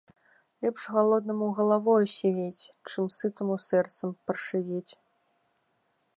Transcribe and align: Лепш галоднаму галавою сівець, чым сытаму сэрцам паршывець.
Лепш 0.65 0.81
галоднаму 0.95 1.49
галавою 1.59 2.05
сівець, 2.15 2.63
чым 2.89 3.05
сытаму 3.19 3.55
сэрцам 3.67 4.09
паршывець. 4.25 4.91